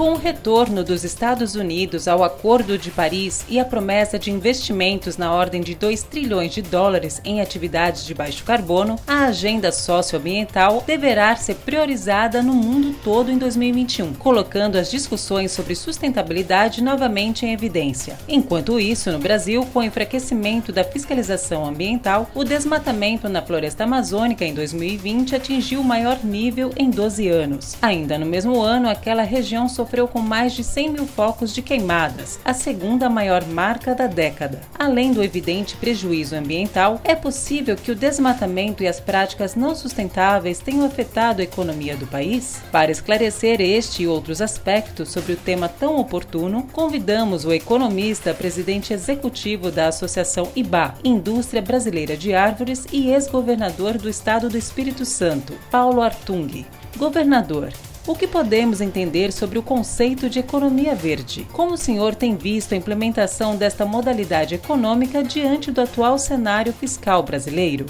Com 0.00 0.12
o 0.12 0.16
retorno 0.16 0.82
dos 0.82 1.04
Estados 1.04 1.54
Unidos 1.54 2.08
ao 2.08 2.24
Acordo 2.24 2.78
de 2.78 2.90
Paris 2.90 3.44
e 3.46 3.60
a 3.60 3.66
promessa 3.66 4.18
de 4.18 4.30
investimentos 4.30 5.18
na 5.18 5.30
ordem 5.30 5.60
de 5.60 5.74
2 5.74 6.04
trilhões 6.04 6.54
de 6.54 6.62
dólares 6.62 7.20
em 7.22 7.42
atividades 7.42 8.06
de 8.06 8.14
baixo 8.14 8.42
carbono, 8.42 8.96
a 9.06 9.26
agenda 9.26 9.70
socioambiental 9.70 10.82
deverá 10.86 11.36
ser 11.36 11.56
priorizada 11.56 12.42
no 12.42 12.54
mundo 12.54 12.96
todo 13.04 13.30
em 13.30 13.36
2021, 13.36 14.14
colocando 14.14 14.78
as 14.78 14.90
discussões 14.90 15.52
sobre 15.52 15.74
sustentabilidade 15.74 16.82
novamente 16.82 17.44
em 17.44 17.52
evidência. 17.52 18.16
Enquanto 18.26 18.80
isso, 18.80 19.12
no 19.12 19.18
Brasil, 19.18 19.66
com 19.70 19.80
o 19.80 19.84
enfraquecimento 19.84 20.72
da 20.72 20.82
fiscalização 20.82 21.66
ambiental, 21.66 22.26
o 22.34 22.42
desmatamento 22.42 23.28
na 23.28 23.42
floresta 23.42 23.84
amazônica 23.84 24.46
em 24.46 24.54
2020 24.54 25.36
atingiu 25.36 25.82
o 25.82 25.84
maior 25.84 26.24
nível 26.24 26.72
em 26.74 26.88
12 26.88 27.28
anos. 27.28 27.76
Ainda 27.82 28.18
no 28.18 28.24
mesmo 28.24 28.58
ano, 28.62 28.88
aquela 28.88 29.24
região 29.24 29.68
sofreu 29.68 29.89
sofreu 29.90 30.06
com 30.06 30.20
mais 30.20 30.52
de 30.52 30.62
100 30.62 30.90
mil 30.90 31.06
focos 31.06 31.52
de 31.52 31.60
queimadas, 31.60 32.38
a 32.44 32.54
segunda 32.54 33.10
maior 33.10 33.44
marca 33.44 33.92
da 33.92 34.06
década. 34.06 34.60
Além 34.78 35.12
do 35.12 35.20
evidente 35.20 35.76
prejuízo 35.76 36.36
ambiental, 36.36 37.00
é 37.02 37.16
possível 37.16 37.74
que 37.74 37.90
o 37.90 37.94
desmatamento 37.96 38.84
e 38.84 38.86
as 38.86 39.00
práticas 39.00 39.56
não 39.56 39.74
sustentáveis 39.74 40.60
tenham 40.60 40.86
afetado 40.86 41.40
a 41.40 41.44
economia 41.44 41.96
do 41.96 42.06
país? 42.06 42.62
Para 42.70 42.92
esclarecer 42.92 43.60
este 43.60 44.04
e 44.04 44.06
outros 44.06 44.40
aspectos 44.40 45.10
sobre 45.10 45.32
o 45.32 45.36
tema 45.36 45.68
tão 45.68 45.96
oportuno, 45.96 46.68
convidamos 46.72 47.44
o 47.44 47.52
economista, 47.52 48.32
presidente 48.32 48.92
executivo 48.92 49.72
da 49.72 49.88
Associação 49.88 50.48
IBA, 50.54 50.94
Indústria 51.02 51.60
Brasileira 51.60 52.16
de 52.16 52.32
Árvores 52.32 52.86
e 52.92 53.10
ex-governador 53.10 53.98
do 53.98 54.08
Estado 54.08 54.48
do 54.48 54.56
Espírito 54.56 55.04
Santo, 55.04 55.52
Paulo 55.68 56.00
Artung. 56.00 56.64
Governador, 56.96 57.72
o 58.06 58.14
que 58.14 58.26
podemos 58.26 58.80
entender 58.80 59.30
sobre 59.32 59.58
o 59.58 59.62
conceito 59.62 60.28
de 60.30 60.38
economia 60.38 60.94
verde? 60.94 61.46
Como 61.52 61.74
o 61.74 61.78
senhor 61.78 62.14
tem 62.14 62.34
visto 62.34 62.72
a 62.72 62.76
implementação 62.76 63.56
desta 63.56 63.84
modalidade 63.84 64.54
econômica 64.54 65.22
diante 65.22 65.70
do 65.70 65.80
atual 65.80 66.18
cenário 66.18 66.72
fiscal 66.72 67.22
brasileiro? 67.22 67.86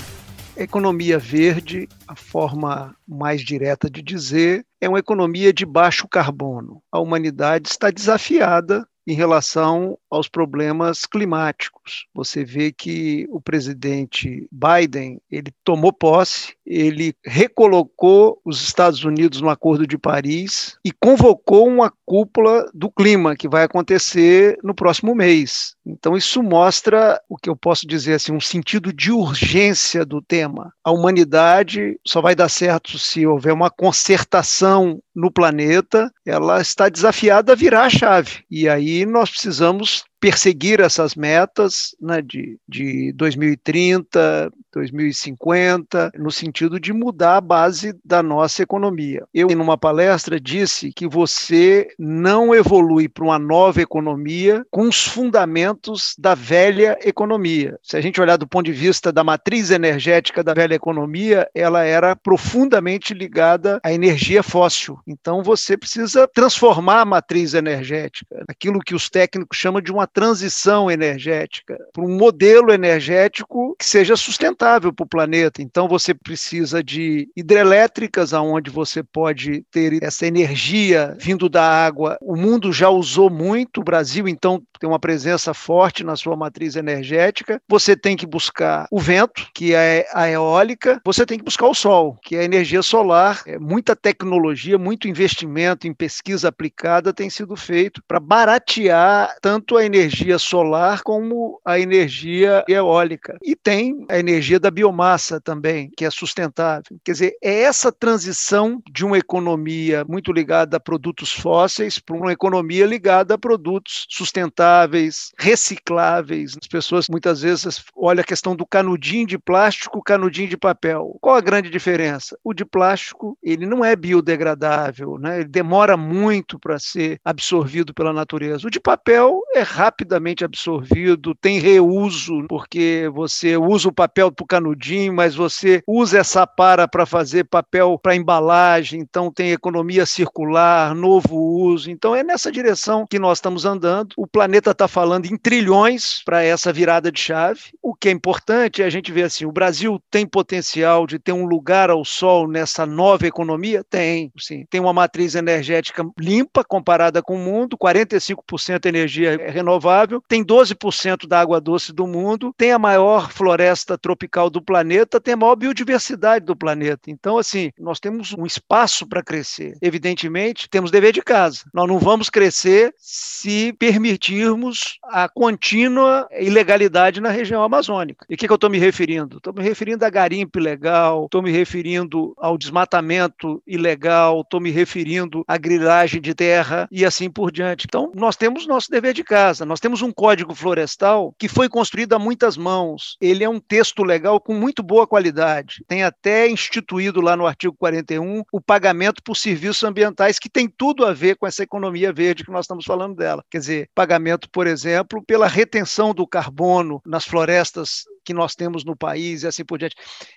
Economia 0.57 1.19
verde, 1.19 1.89
a 2.07 2.17
forma 2.17 2.95
mais 3.07 3.41
direta 3.41 3.89
de 3.89 4.03
dizer, 4.03 4.65
é 4.81 4.89
uma 4.89 4.99
economia 4.99 5.53
de 5.53 5.65
baixo 5.65 6.09
carbono. 6.09 6.83
A 6.93 6.99
humanidade 6.99 7.69
está 7.69 7.91
desafiada 7.91 8.87
em 9.07 9.15
relação 9.15 9.97
aos 10.11 10.29
problemas 10.29 11.07
climáticos. 11.07 12.07
Você 12.15 12.45
vê 12.45 12.73
que 12.73 13.27
o 13.31 13.41
presidente 13.41 14.49
Biden, 14.51 15.21
ele 15.31 15.53
tomou 15.65 15.93
posse, 15.93 16.55
ele 16.67 17.15
recolocou 17.25 18.41
os 18.45 18.63
Estados 18.63 19.05
Unidos 19.05 19.41
no 19.41 19.49
Acordo 19.49 19.87
de 19.87 19.99
Paris 19.99 20.77
e 20.85 20.93
convocou 20.93 21.69
uma 21.69 21.93
cúpula 22.05 22.69
do 22.75 22.91
clima 22.91 23.37
que 23.37 23.49
vai 23.49 23.65
acontecer 23.65 24.59
no 24.63 24.75
próximo 24.75 25.15
mês. 25.15 25.75
Então 25.87 26.17
isso 26.17 26.43
mostra 26.43 27.21
o 27.29 27.37
que 27.37 27.51
eu 27.51 27.57
posso 27.57 27.87
dizer 27.87 28.15
assim, 28.15 28.33
um 28.33 28.41
sentido 28.41 28.93
de 28.93 29.11
urgência 29.11 30.05
do 30.05 30.23
tema. 30.23 30.73
A 30.85 30.93
humanidade 30.93 31.99
só 32.07 32.21
vai 32.21 32.35
dar 32.35 32.49
certo 32.49 32.99
se 32.99 33.27
houver 33.27 33.53
uma 33.53 33.71
concertação 33.71 35.01
no 35.15 35.31
planeta, 35.31 36.11
ela 36.25 36.61
está 36.61 36.89
desafiada 36.89 37.53
a 37.53 37.57
virar 37.57 37.85
a 37.85 37.91
chave. 37.91 38.45
E 38.51 38.69
aí 38.69 39.05
nós 39.05 39.31
precisamos 39.31 40.00
just 40.01 40.10
perseguir 40.21 40.81
essas 40.81 41.15
metas 41.15 41.97
né, 42.01 42.21
de, 42.21 42.59
de 42.69 43.13
2030, 43.15 44.53
2050, 44.73 46.13
no 46.17 46.31
sentido 46.31 46.79
de 46.79 46.93
mudar 46.93 47.39
a 47.39 47.41
base 47.41 47.99
da 48.05 48.23
nossa 48.23 48.63
economia. 48.63 49.25
Eu, 49.33 49.51
em 49.51 49.57
uma 49.57 49.79
palestra, 49.79 50.39
disse 50.39 50.93
que 50.93 51.09
você 51.09 51.89
não 51.99 52.55
evolui 52.55 53.09
para 53.09 53.25
uma 53.25 53.39
nova 53.39 53.81
economia 53.81 54.65
com 54.71 54.83
os 54.83 55.05
fundamentos 55.05 56.15
da 56.19 56.35
velha 56.35 56.99
economia. 57.03 57.79
Se 57.83 57.97
a 57.97 58.01
gente 58.01 58.21
olhar 58.21 58.37
do 58.37 58.47
ponto 58.47 58.67
de 58.67 58.73
vista 58.73 59.11
da 59.11 59.25
matriz 59.25 59.71
energética 59.71 60.45
da 60.45 60.53
velha 60.53 60.75
economia, 60.75 61.49
ela 61.55 61.83
era 61.83 62.15
profundamente 62.15 63.15
ligada 63.15 63.81
à 63.83 63.93
energia 63.93 64.43
fóssil. 64.43 64.99
Então, 65.07 65.43
você 65.43 65.77
precisa 65.77 66.29
transformar 66.29 67.01
a 67.01 67.05
matriz 67.05 67.55
energética, 67.55 68.45
aquilo 68.49 68.81
que 68.81 68.95
os 68.95 69.09
técnicos 69.09 69.57
chamam 69.57 69.81
de 69.81 69.91
uma 69.91 70.07
transição 70.13 70.91
energética, 70.91 71.79
para 71.93 72.05
um 72.05 72.17
modelo 72.17 72.73
energético 72.73 73.75
que 73.79 73.87
seja 73.87 74.17
sustentável 74.17 74.93
para 74.93 75.05
o 75.05 75.09
planeta. 75.09 75.63
Então 75.63 75.89
você 75.89 76.13
precisa 76.13 76.83
de 76.83 77.29
hidrelétricas 77.37 78.35
aonde 78.35 78.71
você 78.71 79.03
pode 79.03 79.65
ter 79.71 80.03
essa 80.03 80.27
energia 80.27 81.17
vindo 81.19 81.49
da 81.49 81.65
água. 81.65 82.19
O 82.21 82.37
mundo 82.37 82.73
já 82.73 82.89
usou 82.89 83.31
muito, 83.31 83.81
o 83.81 83.85
Brasil 83.85 84.29
então 84.29 84.63
tem 84.79 84.89
uma 84.89 84.99
presença 84.99 85.53
forte 85.53 86.03
na 86.03 86.17
sua 86.17 86.37
matriz 86.37 86.77
energética. 86.77 87.61
Você 87.69 87.95
tem 87.97 88.17
que 88.17 88.27
buscar 88.27 88.87
o 88.91 88.99
vento, 88.99 89.47
que 89.55 89.75
é 89.75 90.07
a 90.13 90.29
eólica, 90.29 91.01
você 91.05 91.25
tem 91.25 91.39
que 91.39 91.45
buscar 91.45 91.67
o 91.67 91.75
sol, 91.75 92.19
que 92.23 92.37
é 92.37 92.41
a 92.41 92.45
energia 92.45 92.83
solar. 92.83 93.43
É 93.47 93.59
muita 93.59 93.95
tecnologia, 93.95 94.79
muito 94.79 95.07
investimento 95.07 95.87
em 95.87 95.95
pesquisa 95.95 96.49
aplicada 96.49 97.13
tem 97.13 97.29
sido 97.29 97.57
feito 97.57 98.03
para 98.07 98.19
baratear 98.19 99.37
tanto 99.41 99.77
a 99.77 99.85
energia 99.85 100.00
energia 100.01 100.39
solar 100.39 101.03
como 101.03 101.61
a 101.65 101.79
energia 101.79 102.65
eólica. 102.69 103.39
E 103.43 103.55
tem 103.55 104.07
a 104.09 104.19
energia 104.19 104.59
da 104.59 104.71
biomassa 104.71 105.41
também, 105.41 105.91
que 105.97 106.05
é 106.05 106.11
sustentável. 106.11 106.99
Quer 107.05 107.13
dizer, 107.13 107.37
é 107.43 107.63
essa 107.63 107.93
transição 107.93 108.83
de 108.91 109.05
uma 109.05 109.19
economia 109.19 110.05
muito 110.09 110.33
ligada 110.33 110.77
a 110.77 110.81
produtos 110.81 111.33
fósseis 111.33 111.99
para 111.99 112.17
uma 112.17 112.33
economia 112.33 112.87
ligada 112.87 113.35
a 113.35 113.39
produtos 113.39 114.07
sustentáveis, 114.09 115.33
recicláveis. 115.39 116.57
As 116.61 116.69
pessoas 116.69 117.09
muitas 117.09 117.43
vezes 117.43 117.85
olham 117.95 118.23
a 118.23 118.25
questão 118.25 118.57
do 118.57 118.67
canudinho 118.67 119.27
de 119.27 119.39
plástico, 119.39 120.03
canudinho 120.03 120.49
de 120.49 120.57
papel. 120.57 121.17
Qual 121.21 121.37
a 121.37 121.41
grande 121.41 121.69
diferença? 121.69 122.39
O 122.43 122.55
de 122.55 122.65
plástico, 122.65 123.37
ele 123.43 123.67
não 123.67 123.85
é 123.85 123.95
biodegradável, 123.95 125.19
né? 125.19 125.41
ele 125.41 125.49
demora 125.49 125.97
muito 125.97 126.59
para 126.59 126.79
ser 126.79 127.21
absorvido 127.25 127.93
pela 127.93 128.13
natureza. 128.13 128.67
O 128.67 128.71
de 128.71 128.81
papel 128.81 129.41
é 129.55 129.61
rápido 129.61 129.90
rapidamente 129.91 130.45
absorvido, 130.45 131.35
tem 131.35 131.59
reuso, 131.59 132.47
porque 132.49 133.11
você 133.13 133.57
usa 133.57 133.89
o 133.89 133.93
papel 133.93 134.31
para 134.31 134.45
o 134.45 134.47
canudinho, 134.47 135.13
mas 135.13 135.35
você 135.35 135.83
usa 135.87 136.19
essa 136.19 136.47
para 136.47 136.87
para 136.87 137.05
fazer 137.05 137.45
papel 137.45 137.99
para 138.01 138.15
embalagem, 138.15 139.01
então 139.01 139.33
tem 139.33 139.51
economia 139.51 140.07
circular, 140.07 140.95
novo 140.95 141.37
uso. 141.37 141.91
Então 141.91 142.15
é 142.15 142.23
nessa 142.23 142.53
direção 142.53 143.05
que 143.05 143.19
nós 143.19 143.39
estamos 143.39 143.65
andando. 143.65 144.15
O 144.17 144.29
planeta 144.29 144.71
está 144.71 144.87
falando 144.87 145.27
em 145.27 145.37
trilhões 145.37 146.23
para 146.25 146.45
essa 146.45 146.73
virada 146.73 147.11
de 147.11 147.21
chave. 147.21 147.73
O 147.83 147.95
que 147.95 148.09
é 148.09 148.13
importante 148.13 148.83
é 148.83 148.85
a 148.85 148.91
gente 148.91 149.11
ver 149.11 149.25
assim: 149.25 149.45
o 149.45 149.53
Brasil 149.53 150.01
tem 150.09 150.25
potencial 150.25 151.05
de 151.05 151.19
ter 151.19 151.33
um 151.33 151.47
lugar 151.47 151.91
ao 151.91 152.05
sol 152.05 152.47
nessa 152.47 152.87
nova 152.87 153.27
economia? 153.27 153.83
Tem, 153.83 154.31
sim. 154.39 154.65
Tem 154.71 154.81
uma 154.81 154.93
matriz 154.93 155.35
energética 155.35 156.05
limpa 156.19 156.63
comparada 156.63 157.21
com 157.21 157.35
o 157.35 157.39
mundo, 157.39 157.77
45% 157.77 158.87
energia 158.87 159.37
renovável 159.51 159.80
renovável, 159.81 160.23
tem 160.29 160.45
12% 160.45 161.27
da 161.27 161.41
água 161.41 161.61
doce 161.61 161.93
do 161.93 162.07
mundo, 162.07 162.55
tem 162.57 162.73
a 162.73 162.79
maior 162.79 163.33
floresta 163.33 163.97
tropical 163.97 164.51
do 164.51 164.61
planeta, 164.61 165.21
tem 165.21 165.35
a 165.35 165.37
maior 165.37 165.57
biodiversidade 165.57 166.45
do 166.45 166.55
planeta. 166.55 167.11
Então, 167.11 167.39
assim, 167.39 167.71
nós 167.79 167.99
temos 167.99 168.35
um 168.37 168.45
espaço 168.45 169.07
para 169.07 169.23
crescer. 169.23 169.77
Evidentemente, 169.81 170.69
temos 170.69 170.91
dever 170.91 171.13
de 171.13 171.23
casa. 171.23 171.63
Nós 171.73 171.89
não 171.89 171.99
vamos 171.99 172.29
crescer 172.29 172.95
se 172.99 173.73
permitirmos 173.73 174.99
a 175.05 175.29
contínua 175.29 176.29
ilegalidade 176.39 177.21
na 177.21 177.31
região 177.31 177.63
amazônica. 177.63 178.27
E 178.29 178.35
o 178.35 178.37
que, 178.37 178.47
que 178.47 178.53
eu 178.53 178.57
estou 178.57 178.71
me 178.71 178.79
referindo? 178.79 179.39
Estou 179.39 179.55
me 179.55 179.63
referindo 179.63 180.05
a 180.05 180.11
garimpo 180.11 180.59
ilegal, 180.59 181.25
estou 181.25 181.43
me 181.43 181.51
referindo 181.51 182.35
ao 182.37 182.59
desmatamento 182.59 183.63
ilegal, 183.67 184.43
estou 184.43 184.61
me 184.61 184.71
referindo 184.71 185.45
à 185.49 185.57
grilagem 185.57 186.21
de 186.21 186.35
terra 186.35 186.89
e 186.91 187.05
assim 187.05 187.31
por 187.31 187.51
diante. 187.51 187.87
Então, 187.89 188.13
nós 188.15 188.37
temos 188.37 188.67
nosso 188.67 188.91
dever 188.91 189.15
de 189.15 189.25
casa. 189.25 189.60
Nós 189.65 189.81
temos 189.81 190.03
um 190.03 190.13
código 190.13 190.55
florestal 190.55 191.35
que 191.39 191.49
foi 191.49 191.69
construído 191.69 192.15
a 192.15 192.19
muitas 192.19 192.57
mãos. 192.57 193.17
Ele 193.21 193.45
é 193.45 193.49
um 193.49 193.61
texto 193.61 194.03
legal 194.03 194.41
com 194.41 194.55
muito 194.55 194.83
boa 194.83 195.07
qualidade. 195.07 195.85
Tem 195.87 196.03
até 196.03 196.49
instituído 196.49 197.21
lá 197.21 197.37
no 197.37 197.47
artigo 197.47 197.75
41 197.79 198.43
o 198.53 198.61
pagamento 198.61 199.23
por 199.23 199.37
serviços 199.37 199.85
ambientais, 199.85 200.39
que 200.39 200.49
tem 200.49 200.69
tudo 200.69 201.05
a 201.05 201.13
ver 201.13 201.37
com 201.37 201.47
essa 201.47 201.63
economia 201.63 202.13
verde 202.13 202.45
que 202.45 202.51
nós 202.53 202.65
estamos 202.65 202.85
falando 202.85 203.15
dela. 203.15 203.45
Quer 203.51 203.59
dizer, 203.59 203.91
pagamento, 203.95 204.49
por 204.51 204.67
exemplo, 204.67 205.23
pela 205.27 205.47
retenção 205.47 206.15
do 206.15 206.27
carbono 206.27 207.01
nas 207.05 207.25
florestas 207.25 208.05
que 208.31 208.35
nós 208.35 208.55
temos 208.55 208.85
no 208.85 208.95
país 208.95 209.43
e 209.43 209.49
assim 209.49 209.65
por 209.65 209.77
diante. 209.77 209.97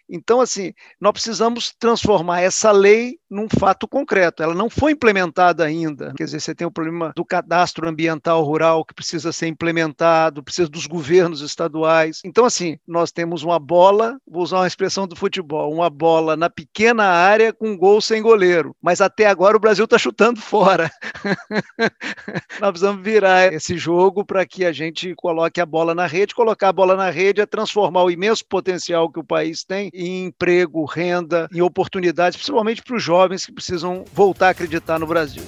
Então, 0.09 0.41
assim, 0.41 0.73
nós 0.99 1.11
precisamos 1.13 1.71
transformar 1.77 2.41
essa 2.41 2.71
lei 2.71 3.19
num 3.29 3.47
fato 3.47 3.87
concreto. 3.87 4.41
Ela 4.41 4.55
não 4.55 4.67
foi 4.67 4.93
implementada 4.93 5.63
ainda. 5.63 6.11
Quer 6.17 6.23
dizer, 6.23 6.39
você 6.39 6.55
tem 6.55 6.65
o 6.65 6.71
problema 6.71 7.13
do 7.15 7.23
cadastro 7.23 7.87
ambiental 7.87 8.43
rural 8.43 8.83
que 8.83 8.95
precisa 8.95 9.31
ser 9.31 9.47
implementado, 9.47 10.43
precisa 10.43 10.67
dos 10.67 10.87
governos 10.87 11.41
estaduais. 11.41 12.21
Então, 12.25 12.45
assim, 12.45 12.79
nós 12.87 13.11
temos 13.11 13.43
uma 13.43 13.59
bola, 13.59 14.17
vou 14.27 14.41
usar 14.41 14.57
uma 14.57 14.67
expressão 14.67 15.07
do 15.07 15.15
futebol, 15.15 15.71
uma 15.71 15.89
bola 15.89 16.35
na 16.35 16.49
pequena 16.49 17.03
área 17.03 17.53
com 17.53 17.69
um 17.69 17.77
gol 17.77 18.01
sem 18.01 18.23
goleiro. 18.23 18.75
Mas 18.81 19.01
até 19.01 19.27
agora 19.27 19.55
o 19.55 19.59
Brasil 19.59 19.85
está 19.85 19.99
chutando 19.99 20.41
fora. 20.41 20.89
nós 22.59 22.71
precisamos 22.71 23.03
virar 23.03 23.53
esse 23.53 23.77
jogo 23.77 24.25
para 24.25 24.43
que 24.47 24.65
a 24.65 24.71
gente 24.71 25.13
coloque 25.13 25.61
a 25.61 25.65
bola 25.65 25.93
na 25.93 26.07
rede. 26.07 26.33
Colocar 26.33 26.69
a 26.69 26.73
bola 26.73 26.95
na 26.95 27.11
rede 27.11 27.39
é 27.39 27.45
transformar 27.45 27.82
o 27.89 28.11
imenso 28.11 28.45
potencial 28.45 29.09
que 29.09 29.19
o 29.19 29.23
país 29.23 29.63
tem 29.63 29.89
em 29.93 30.25
emprego, 30.25 30.85
renda, 30.85 31.47
em 31.53 31.61
oportunidades, 31.61 32.37
principalmente 32.37 32.81
para 32.81 32.95
os 32.95 33.03
jovens 33.03 33.45
que 33.45 33.51
precisam 33.51 34.03
voltar 34.13 34.47
a 34.47 34.51
acreditar 34.51 34.99
no 34.99 35.07
Brasil. 35.07 35.43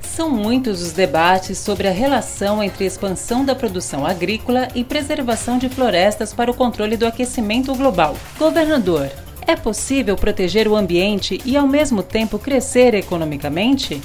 São 0.00 0.30
muitos 0.30 0.82
os 0.82 0.92
debates 0.92 1.58
sobre 1.58 1.86
a 1.86 1.92
relação 1.92 2.60
entre 2.62 2.84
expansão 2.84 3.44
da 3.44 3.54
produção 3.54 4.04
agrícola 4.04 4.66
e 4.74 4.82
preservação 4.82 5.58
de 5.58 5.68
florestas 5.68 6.34
para 6.34 6.50
o 6.50 6.54
controle 6.54 6.96
do 6.96 7.06
aquecimento 7.06 7.72
global. 7.74 8.16
Governador, 8.36 9.08
é 9.46 9.54
possível 9.54 10.16
proteger 10.16 10.66
o 10.66 10.74
ambiente 10.74 11.40
e, 11.44 11.56
ao 11.56 11.66
mesmo 11.66 12.02
tempo, 12.02 12.38
crescer 12.38 12.94
economicamente? 12.94 14.02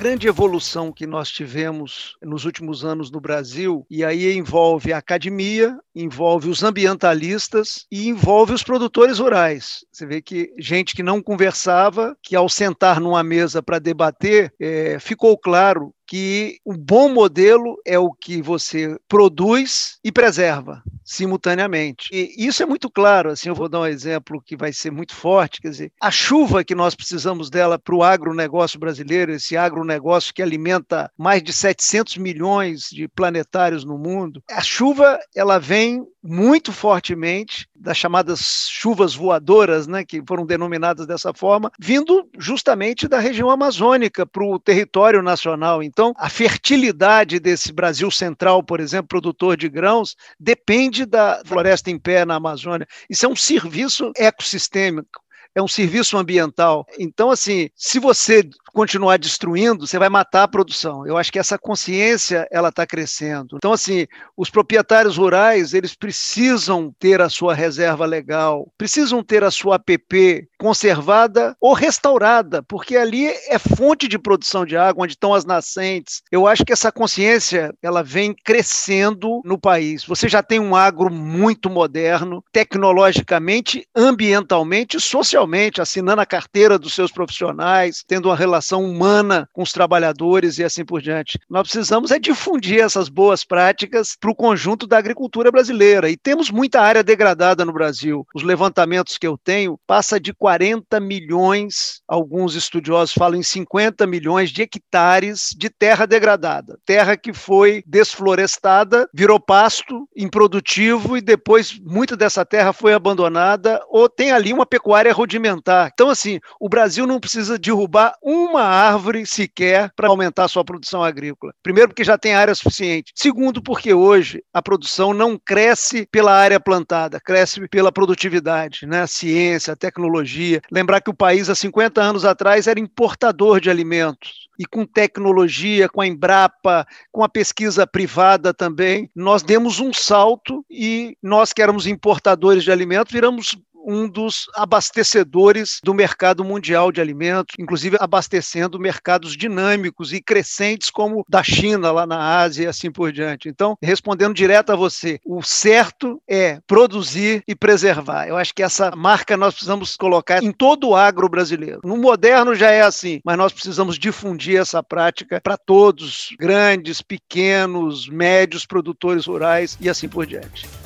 Grande 0.00 0.26
evolução 0.26 0.90
que 0.90 1.06
nós 1.06 1.30
tivemos 1.30 2.16
nos 2.22 2.46
últimos 2.46 2.86
anos 2.86 3.10
no 3.10 3.20
Brasil, 3.20 3.84
e 3.90 4.02
aí 4.02 4.32
envolve 4.32 4.94
a 4.94 4.96
academia, 4.96 5.78
envolve 5.94 6.48
os 6.48 6.62
ambientalistas 6.62 7.84
e 7.92 8.08
envolve 8.08 8.54
os 8.54 8.62
produtores 8.62 9.18
rurais. 9.18 9.84
Você 9.92 10.06
vê 10.06 10.22
que 10.22 10.54
gente 10.58 10.96
que 10.96 11.02
não 11.02 11.22
conversava, 11.22 12.16
que 12.22 12.34
ao 12.34 12.48
sentar 12.48 12.98
numa 12.98 13.22
mesa 13.22 13.62
para 13.62 13.78
debater, 13.78 14.50
é, 14.58 14.98
ficou 14.98 15.36
claro 15.36 15.92
que 16.10 16.58
o 16.64 16.76
bom 16.76 17.08
modelo 17.08 17.80
é 17.86 17.96
o 17.96 18.10
que 18.10 18.42
você 18.42 18.98
produz 19.06 20.00
e 20.02 20.10
preserva 20.10 20.82
simultaneamente. 21.04 22.08
E 22.12 22.46
isso 22.46 22.62
é 22.62 22.66
muito 22.66 22.90
claro, 22.90 23.30
assim, 23.30 23.48
eu 23.48 23.54
vou 23.54 23.68
dar 23.68 23.80
um 23.80 23.86
exemplo 23.86 24.42
que 24.44 24.56
vai 24.56 24.72
ser 24.72 24.90
muito 24.90 25.14
forte, 25.14 25.60
quer 25.60 25.70
dizer, 25.70 25.92
a 26.00 26.10
chuva 26.10 26.64
que 26.64 26.74
nós 26.74 26.96
precisamos 26.96 27.48
dela 27.48 27.78
para 27.78 27.94
o 27.94 28.02
agronegócio 28.02 28.78
brasileiro, 28.78 29.32
esse 29.32 29.56
agronegócio 29.56 30.34
que 30.34 30.42
alimenta 30.42 31.10
mais 31.16 31.42
de 31.42 31.52
700 31.52 32.16
milhões 32.16 32.88
de 32.90 33.06
planetários 33.08 33.84
no 33.84 33.96
mundo, 33.96 34.42
a 34.50 34.62
chuva, 34.62 35.18
ela 35.34 35.58
vem 35.58 36.04
muito 36.22 36.72
fortemente 36.72 37.68
das 37.74 37.96
chamadas 37.96 38.68
chuvas 38.68 39.14
voadoras, 39.14 39.86
né, 39.86 40.04
que 40.04 40.22
foram 40.26 40.44
denominadas 40.44 41.06
dessa 41.06 41.32
forma, 41.32 41.72
vindo 41.78 42.28
justamente 42.38 43.08
da 43.08 43.18
região 43.18 43.50
amazônica 43.50 44.26
para 44.26 44.44
o 44.44 44.58
território 44.58 45.22
nacional. 45.22 45.82
Então, 45.82 45.99
a 46.16 46.28
fertilidade 46.28 47.38
desse 47.38 47.72
Brasil 47.72 48.10
central, 48.10 48.62
por 48.62 48.80
exemplo, 48.80 49.08
produtor 49.08 49.56
de 49.56 49.68
grãos, 49.68 50.16
depende 50.38 51.04
da 51.04 51.42
floresta 51.44 51.90
em 51.90 51.98
pé 51.98 52.24
na 52.24 52.36
Amazônia. 52.36 52.86
Isso 53.08 53.26
é 53.26 53.28
um 53.28 53.36
serviço 53.36 54.12
ecossistêmico 54.16 55.20
é 55.54 55.60
um 55.62 55.68
serviço 55.68 56.16
ambiental. 56.16 56.86
Então, 56.98 57.30
assim, 57.30 57.70
se 57.74 57.98
você 57.98 58.48
continuar 58.72 59.18
destruindo, 59.18 59.86
você 59.86 59.98
vai 59.98 60.08
matar 60.08 60.44
a 60.44 60.48
produção. 60.48 61.06
Eu 61.06 61.16
acho 61.16 61.32
que 61.32 61.38
essa 61.38 61.58
consciência 61.58 62.46
ela 62.50 62.68
está 62.68 62.86
crescendo. 62.86 63.56
Então, 63.56 63.72
assim, 63.72 64.06
os 64.36 64.50
proprietários 64.50 65.16
rurais 65.16 65.74
eles 65.74 65.94
precisam 65.94 66.94
ter 66.98 67.20
a 67.20 67.28
sua 67.28 67.54
reserva 67.54 68.06
legal, 68.06 68.70
precisam 68.76 69.22
ter 69.22 69.44
a 69.44 69.50
sua 69.50 69.76
APP 69.76 70.48
conservada 70.58 71.56
ou 71.60 71.72
restaurada, 71.72 72.62
porque 72.62 72.96
ali 72.96 73.26
é 73.26 73.58
fonte 73.58 74.06
de 74.06 74.18
produção 74.18 74.64
de 74.64 74.76
água, 74.76 75.04
onde 75.04 75.14
estão 75.14 75.34
as 75.34 75.44
nascentes. 75.44 76.22
Eu 76.30 76.46
acho 76.46 76.64
que 76.64 76.72
essa 76.72 76.92
consciência 76.92 77.74
ela 77.82 78.02
vem 78.02 78.34
crescendo 78.34 79.40
no 79.44 79.58
país. 79.58 80.04
Você 80.04 80.28
já 80.28 80.42
tem 80.42 80.60
um 80.60 80.76
agro 80.76 81.10
muito 81.10 81.70
moderno, 81.70 82.44
tecnologicamente, 82.52 83.86
ambientalmente, 83.96 85.00
socialmente, 85.00 85.80
assinando 85.80 86.20
a 86.20 86.26
carteira 86.26 86.78
dos 86.78 86.94
seus 86.94 87.10
profissionais, 87.10 88.04
tendo 88.06 88.28
uma 88.28 88.36
relação 88.36 88.59
relação 88.60 88.84
humana 88.84 89.48
com 89.52 89.62
os 89.62 89.72
trabalhadores 89.72 90.58
e 90.58 90.64
assim 90.64 90.84
por 90.84 91.00
diante. 91.00 91.38
Nós 91.48 91.62
precisamos 91.62 92.10
é 92.10 92.18
difundir 92.18 92.80
essas 92.80 93.08
boas 93.08 93.42
práticas 93.42 94.16
para 94.20 94.30
o 94.30 94.34
conjunto 94.34 94.86
da 94.86 94.98
agricultura 94.98 95.50
brasileira. 95.50 96.10
E 96.10 96.16
temos 96.16 96.50
muita 96.50 96.80
área 96.80 97.02
degradada 97.02 97.64
no 97.64 97.72
Brasil. 97.72 98.26
Os 98.34 98.42
levantamentos 98.42 99.16
que 99.16 99.26
eu 99.26 99.38
tenho 99.38 99.78
passa 99.86 100.20
de 100.20 100.34
40 100.34 101.00
milhões, 101.00 102.02
alguns 102.06 102.54
estudiosos 102.54 103.14
falam 103.14 103.38
em 103.38 103.42
50 103.42 104.06
milhões 104.06 104.50
de 104.50 104.62
hectares 104.62 105.54
de 105.56 105.70
terra 105.70 106.06
degradada. 106.06 106.78
Terra 106.84 107.16
que 107.16 107.32
foi 107.32 107.82
desflorestada, 107.86 109.08
virou 109.14 109.40
pasto 109.40 110.06
improdutivo 110.14 111.16
e 111.16 111.20
depois 111.20 111.78
muita 111.80 112.16
dessa 112.16 112.44
terra 112.44 112.72
foi 112.72 112.92
abandonada 112.92 113.80
ou 113.88 114.08
tem 114.08 114.32
ali 114.32 114.52
uma 114.52 114.66
pecuária 114.66 115.12
rudimentar. 115.12 115.90
Então, 115.92 116.10
assim, 116.10 116.38
o 116.60 116.68
Brasil 116.68 117.06
não 117.06 117.20
precisa 117.20 117.58
derrubar 117.58 118.14
um 118.22 118.49
uma 118.50 118.62
árvore 118.62 119.24
sequer 119.24 119.90
para 119.94 120.08
aumentar 120.08 120.44
a 120.44 120.48
sua 120.48 120.64
produção 120.64 121.02
agrícola. 121.02 121.54
Primeiro, 121.62 121.88
porque 121.88 122.04
já 122.04 122.18
tem 122.18 122.34
área 122.34 122.54
suficiente. 122.54 123.12
Segundo, 123.14 123.62
porque 123.62 123.94
hoje 123.94 124.42
a 124.52 124.60
produção 124.60 125.14
não 125.14 125.38
cresce 125.38 126.06
pela 126.10 126.32
área 126.32 126.58
plantada, 126.58 127.20
cresce 127.20 127.66
pela 127.68 127.92
produtividade, 127.92 128.86
né? 128.86 129.06
ciência, 129.06 129.76
tecnologia. 129.76 130.60
Lembrar 130.70 131.00
que 131.00 131.10
o 131.10 131.14
país, 131.14 131.48
há 131.48 131.54
50 131.54 132.02
anos 132.02 132.24
atrás, 132.24 132.66
era 132.66 132.80
importador 132.80 133.60
de 133.60 133.70
alimentos. 133.70 134.48
E 134.58 134.66
com 134.66 134.84
tecnologia, 134.84 135.88
com 135.88 136.02
a 136.02 136.06
Embrapa, 136.06 136.86
com 137.10 137.24
a 137.24 137.28
pesquisa 137.28 137.86
privada 137.86 138.52
também, 138.52 139.10
nós 139.14 139.42
demos 139.42 139.80
um 139.80 139.90
salto 139.90 140.62
e 140.70 141.16
nós 141.22 141.52
que 141.52 141.62
éramos 141.62 141.86
importadores 141.86 142.62
de 142.62 142.70
alimentos, 142.70 143.10
viramos 143.10 143.56
um 143.86 144.08
dos 144.08 144.46
abastecedores 144.54 145.80
do 145.82 145.94
mercado 145.94 146.44
mundial 146.44 146.92
de 146.92 147.00
alimentos, 147.00 147.54
inclusive 147.58 147.96
abastecendo 148.00 148.78
mercados 148.78 149.36
dinâmicos 149.36 150.12
e 150.12 150.20
crescentes 150.20 150.90
como 150.90 151.24
da 151.28 151.42
China, 151.42 151.90
lá 151.90 152.06
na 152.06 152.38
Ásia 152.38 152.64
e 152.64 152.66
assim 152.66 152.90
por 152.90 153.12
diante. 153.12 153.48
Então, 153.48 153.76
respondendo 153.82 154.34
direto 154.34 154.70
a 154.70 154.76
você, 154.76 155.18
o 155.24 155.42
certo 155.42 156.20
é 156.28 156.60
produzir 156.66 157.42
e 157.46 157.54
preservar. 157.54 158.26
Eu 158.26 158.36
acho 158.36 158.54
que 158.54 158.62
essa 158.62 158.94
marca 158.94 159.36
nós 159.36 159.54
precisamos 159.54 159.96
colocar 159.96 160.42
em 160.42 160.52
todo 160.52 160.88
o 160.88 160.96
agro 160.96 161.28
brasileiro. 161.28 161.80
No 161.84 161.96
moderno 161.96 162.54
já 162.54 162.70
é 162.70 162.82
assim, 162.82 163.20
mas 163.24 163.36
nós 163.36 163.52
precisamos 163.52 163.98
difundir 163.98 164.60
essa 164.60 164.82
prática 164.82 165.40
para 165.42 165.56
todos, 165.56 166.28
grandes, 166.38 167.02
pequenos, 167.02 168.08
médios 168.08 168.66
produtores 168.66 169.26
rurais 169.26 169.76
e 169.80 169.88
assim 169.88 170.08
por 170.08 170.26
diante. 170.26 170.79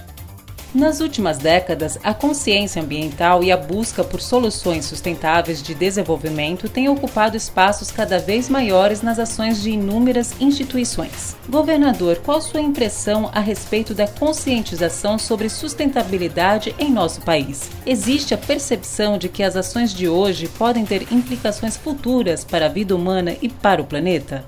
Nas 0.74 1.00
últimas 1.00 1.38
décadas, 1.38 1.96
a 2.02 2.12
consciência 2.12 2.82
ambiental 2.82 3.44
e 3.44 3.52
a 3.52 3.56
busca 3.56 4.02
por 4.02 4.20
soluções 4.20 4.84
sustentáveis 4.86 5.62
de 5.62 5.72
desenvolvimento 5.72 6.68
têm 6.68 6.88
ocupado 6.88 7.36
espaços 7.36 7.92
cada 7.92 8.18
vez 8.18 8.48
maiores 8.48 9.00
nas 9.00 9.20
ações 9.20 9.62
de 9.62 9.70
inúmeras 9.70 10.34
instituições. 10.40 11.36
Governador, 11.48 12.16
qual 12.24 12.40
sua 12.40 12.60
impressão 12.60 13.30
a 13.32 13.38
respeito 13.38 13.94
da 13.94 14.08
conscientização 14.08 15.16
sobre 15.16 15.48
sustentabilidade 15.48 16.74
em 16.76 16.90
nosso 16.90 17.20
país? 17.20 17.70
Existe 17.86 18.34
a 18.34 18.38
percepção 18.38 19.16
de 19.16 19.28
que 19.28 19.44
as 19.44 19.54
ações 19.54 19.94
de 19.94 20.08
hoje 20.08 20.48
podem 20.48 20.84
ter 20.84 21.12
implicações 21.12 21.76
futuras 21.76 22.42
para 22.42 22.66
a 22.66 22.68
vida 22.68 22.96
humana 22.96 23.36
e 23.40 23.48
para 23.48 23.80
o 23.80 23.86
planeta? 23.86 24.44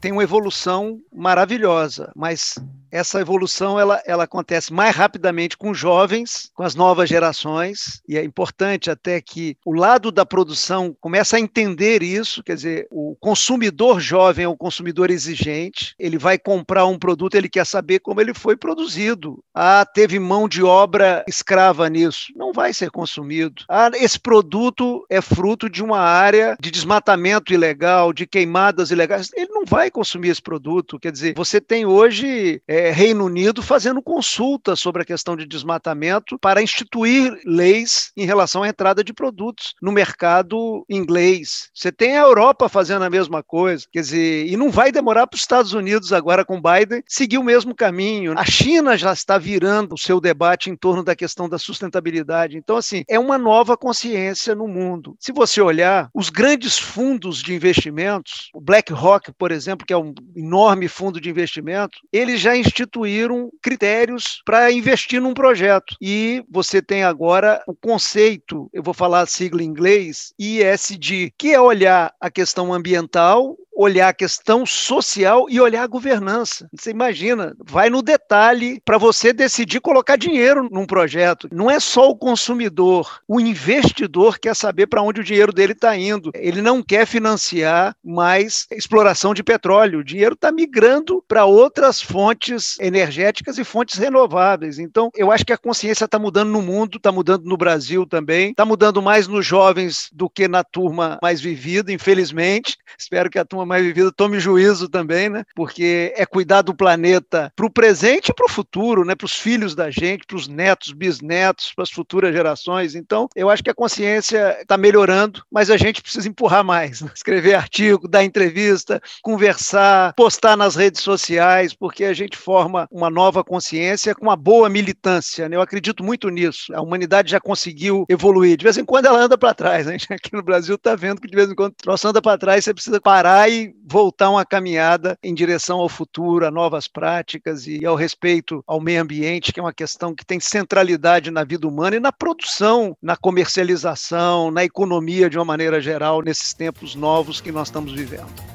Tem 0.00 0.10
uma 0.10 0.22
evolução 0.22 1.00
maravilhosa, 1.14 2.10
mas 2.16 2.54
essa 2.94 3.20
evolução 3.20 3.78
ela, 3.78 4.00
ela 4.06 4.22
acontece 4.22 4.72
mais 4.72 4.94
rapidamente 4.94 5.56
com 5.56 5.74
jovens, 5.74 6.50
com 6.54 6.62
as 6.62 6.76
novas 6.76 7.08
gerações, 7.08 8.00
e 8.08 8.16
é 8.16 8.22
importante 8.22 8.88
até 8.88 9.20
que 9.20 9.56
o 9.66 9.72
lado 9.72 10.12
da 10.12 10.24
produção 10.24 10.96
comece 11.00 11.34
a 11.34 11.40
entender 11.40 12.04
isso, 12.04 12.40
quer 12.40 12.54
dizer, 12.54 12.86
o 12.92 13.16
consumidor 13.18 13.98
jovem 13.98 14.44
é 14.44 14.48
um 14.48 14.56
consumidor 14.56 15.10
exigente, 15.10 15.96
ele 15.98 16.16
vai 16.16 16.38
comprar 16.38 16.86
um 16.86 16.96
produto, 16.96 17.34
ele 17.34 17.48
quer 17.48 17.66
saber 17.66 17.98
como 17.98 18.20
ele 18.20 18.32
foi 18.32 18.56
produzido. 18.56 19.42
Ah, 19.52 19.84
teve 19.84 20.18
mão 20.20 20.48
de 20.48 20.62
obra 20.62 21.24
escrava 21.26 21.88
nisso. 21.88 22.32
Não 22.36 22.52
vai 22.52 22.72
ser 22.72 22.90
consumido. 22.90 23.64
Ah, 23.68 23.90
esse 23.94 24.18
produto 24.18 25.04
é 25.10 25.20
fruto 25.20 25.68
de 25.68 25.82
uma 25.82 25.98
área 25.98 26.56
de 26.60 26.70
desmatamento 26.70 27.52
ilegal, 27.52 28.12
de 28.12 28.26
queimadas 28.26 28.90
ilegais. 28.90 29.30
Ele 29.34 29.50
não 29.50 29.64
vai 29.64 29.90
consumir 29.90 30.28
esse 30.28 30.42
produto. 30.42 30.98
Quer 30.98 31.10
dizer, 31.10 31.34
você 31.36 31.60
tem 31.60 31.84
hoje 31.84 32.62
é, 32.68 32.83
é, 32.84 32.90
Reino 32.90 33.24
Unido 33.24 33.62
fazendo 33.62 34.02
consulta 34.02 34.76
sobre 34.76 35.00
a 35.00 35.04
questão 35.06 35.34
de 35.34 35.46
desmatamento 35.46 36.38
para 36.38 36.60
instituir 36.60 37.40
leis 37.46 38.12
em 38.14 38.26
relação 38.26 38.62
à 38.62 38.68
entrada 38.68 39.02
de 39.02 39.14
produtos 39.14 39.74
no 39.80 39.90
mercado 39.90 40.84
inglês. 40.86 41.70
Você 41.72 41.90
tem 41.90 42.18
a 42.18 42.22
Europa 42.22 42.68
fazendo 42.68 43.02
a 43.02 43.08
mesma 43.08 43.42
coisa, 43.42 43.86
quer 43.90 44.00
dizer, 44.00 44.46
e 44.46 44.54
não 44.54 44.70
vai 44.70 44.92
demorar 44.92 45.26
para 45.26 45.36
os 45.36 45.40
Estados 45.40 45.72
Unidos 45.72 46.12
agora 46.12 46.44
com 46.44 46.60
Biden 46.60 47.02
seguir 47.08 47.38
o 47.38 47.44
mesmo 47.44 47.74
caminho. 47.74 48.38
A 48.38 48.44
China 48.44 48.98
já 48.98 49.14
está 49.14 49.38
virando 49.38 49.94
o 49.94 49.98
seu 49.98 50.20
debate 50.20 50.68
em 50.68 50.76
torno 50.76 51.02
da 51.02 51.16
questão 51.16 51.48
da 51.48 51.58
sustentabilidade. 51.58 52.58
Então, 52.58 52.76
assim, 52.76 53.02
é 53.08 53.18
uma 53.18 53.38
nova 53.38 53.78
consciência 53.78 54.54
no 54.54 54.68
mundo. 54.68 55.16
Se 55.18 55.32
você 55.32 55.58
olhar, 55.62 56.10
os 56.12 56.28
grandes 56.28 56.78
fundos 56.78 57.42
de 57.42 57.54
investimentos, 57.54 58.50
o 58.52 58.60
BlackRock, 58.60 59.32
por 59.38 59.50
exemplo, 59.50 59.86
que 59.86 59.92
é 59.94 59.96
um 59.96 60.12
enorme 60.36 60.86
fundo 60.86 61.18
de 61.18 61.30
investimento, 61.30 61.98
eles 62.12 62.42
já 62.42 62.54
instituíram 62.74 63.50
critérios 63.62 64.42
para 64.44 64.70
investir 64.72 65.20
num 65.20 65.32
projeto. 65.32 65.96
E 66.00 66.44
você 66.50 66.82
tem 66.82 67.04
agora 67.04 67.62
o 67.66 67.74
conceito, 67.74 68.68
eu 68.72 68.82
vou 68.82 68.94
falar 68.94 69.20
a 69.20 69.26
sigla 69.26 69.62
em 69.62 69.66
inglês, 69.66 70.34
ISD, 70.38 71.32
que 71.38 71.52
é 71.52 71.60
olhar 71.60 72.12
a 72.20 72.30
questão 72.30 72.72
ambiental, 72.72 73.56
olhar 73.74 74.08
a 74.08 74.14
questão 74.14 74.64
social 74.64 75.46
e 75.48 75.60
olhar 75.60 75.82
a 75.82 75.88
governança. 75.88 76.68
Você 76.72 76.90
imagina, 76.90 77.54
vai 77.64 77.90
no 77.90 78.02
detalhe 78.02 78.80
para 78.84 78.98
você 78.98 79.32
decidir 79.32 79.80
colocar 79.80 80.16
dinheiro 80.16 80.68
num 80.70 80.86
projeto. 80.86 81.48
Não 81.52 81.70
é 81.70 81.80
só 81.80 82.08
o 82.08 82.16
consumidor, 82.16 83.20
o 83.26 83.40
investidor 83.40 84.38
quer 84.38 84.54
saber 84.54 84.86
para 84.86 85.02
onde 85.02 85.20
o 85.20 85.24
dinheiro 85.24 85.52
dele 85.52 85.72
está 85.72 85.96
indo. 85.96 86.30
Ele 86.34 86.62
não 86.62 86.82
quer 86.82 87.06
financiar 87.06 87.94
mais 88.04 88.66
exploração 88.70 89.34
de 89.34 89.42
petróleo. 89.42 90.00
O 90.00 90.04
dinheiro 90.04 90.34
está 90.34 90.52
migrando 90.52 91.22
para 91.26 91.44
outras 91.44 92.00
fontes 92.00 92.78
energéticas 92.78 93.58
e 93.58 93.64
fontes 93.64 93.98
renováveis. 93.98 94.78
Então, 94.78 95.10
eu 95.14 95.32
acho 95.32 95.44
que 95.44 95.52
a 95.52 95.58
consciência 95.58 96.04
está 96.04 96.18
mudando 96.18 96.50
no 96.50 96.62
mundo, 96.62 96.98
está 96.98 97.10
mudando 97.10 97.44
no 97.44 97.56
Brasil 97.56 98.06
também, 98.06 98.50
está 98.50 98.64
mudando 98.64 99.02
mais 99.02 99.26
nos 99.26 99.44
jovens 99.44 100.08
do 100.12 100.28
que 100.28 100.46
na 100.46 100.62
turma 100.62 101.18
mais 101.22 101.40
vivida, 101.40 101.92
infelizmente. 101.92 102.76
Espero 102.98 103.30
que 103.30 103.38
a 103.38 103.44
turma 103.44 103.63
mais 103.66 103.84
vivida 103.84 104.12
tome 104.12 104.38
juízo 104.38 104.88
também, 104.88 105.28
né? 105.28 105.44
Porque 105.54 106.12
é 106.16 106.26
cuidar 106.26 106.62
do 106.62 106.74
planeta 106.74 107.52
para 107.54 107.66
o 107.66 107.70
presente 107.70 108.28
e 108.28 108.34
para 108.34 108.46
o 108.46 108.50
futuro, 108.50 109.04
né? 109.04 109.14
Para 109.14 109.26
os 109.26 109.34
filhos 109.34 109.74
da 109.74 109.90
gente, 109.90 110.26
para 110.26 110.36
os 110.36 110.48
netos, 110.48 110.92
bisnetos, 110.92 111.72
para 111.74 111.82
as 111.82 111.90
futuras 111.90 112.34
gerações. 112.34 112.94
Então, 112.94 113.28
eu 113.34 113.50
acho 113.50 113.62
que 113.62 113.70
a 113.70 113.74
consciência 113.74 114.58
está 114.60 114.76
melhorando, 114.76 115.42
mas 115.50 115.70
a 115.70 115.76
gente 115.76 116.02
precisa 116.02 116.28
empurrar 116.28 116.64
mais. 116.64 117.00
Né? 117.00 117.10
Escrever 117.14 117.54
artigo, 117.54 118.08
dar 118.08 118.24
entrevista, 118.24 119.00
conversar, 119.22 120.12
postar 120.14 120.56
nas 120.56 120.76
redes 120.76 121.02
sociais, 121.02 121.74
porque 121.74 122.04
a 122.04 122.12
gente 122.12 122.36
forma 122.36 122.88
uma 122.90 123.10
nova 123.10 123.44
consciência 123.44 124.14
com 124.14 124.22
uma 124.22 124.36
boa 124.36 124.68
militância. 124.68 125.48
Né? 125.48 125.56
Eu 125.56 125.62
acredito 125.62 126.04
muito 126.04 126.28
nisso. 126.28 126.74
A 126.74 126.80
humanidade 126.80 127.30
já 127.30 127.40
conseguiu 127.40 128.04
evoluir. 128.08 128.56
De 128.56 128.64
vez 128.64 128.76
em 128.76 128.84
quando 128.84 129.06
ela 129.06 129.18
anda 129.18 129.38
para 129.38 129.54
trás. 129.54 129.86
Né? 129.86 129.94
A 129.94 129.98
gente 129.98 130.12
aqui 130.12 130.32
no 130.32 130.42
Brasil 130.42 130.74
está 130.74 130.94
vendo 130.94 131.20
que 131.20 131.28
de 131.28 131.36
vez 131.36 131.50
em 131.50 131.54
quando 131.54 131.72
o 131.72 131.76
troço 131.76 132.08
anda 132.08 132.20
para 132.20 132.38
trás, 132.38 132.64
você 132.64 132.74
precisa 132.74 133.00
parar 133.00 133.50
e 133.50 133.53
voltar 133.86 134.30
uma 134.30 134.44
caminhada 134.44 135.18
em 135.22 135.34
direção 135.34 135.80
ao 135.80 135.88
futuro, 135.88 136.46
a 136.46 136.50
novas 136.50 136.88
práticas 136.88 137.66
e 137.66 137.84
ao 137.84 137.96
respeito 137.96 138.62
ao 138.66 138.80
meio 138.80 139.02
ambiente, 139.02 139.52
que 139.52 139.60
é 139.60 139.62
uma 139.62 139.72
questão 139.72 140.14
que 140.14 140.24
tem 140.24 140.40
centralidade 140.40 141.30
na 141.30 141.44
vida 141.44 141.66
humana 141.66 141.96
e 141.96 142.00
na 142.00 142.12
produção, 142.12 142.96
na 143.02 143.16
comercialização, 143.16 144.50
na 144.50 144.64
economia 144.64 145.30
de 145.30 145.38
uma 145.38 145.44
maneira 145.44 145.80
geral, 145.80 146.22
nesses 146.22 146.54
tempos 146.54 146.94
novos 146.94 147.40
que 147.40 147.52
nós 147.52 147.68
estamos 147.68 147.92
vivendo. 147.92 148.54